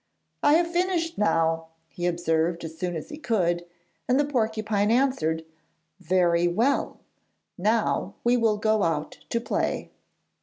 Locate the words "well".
6.47-6.99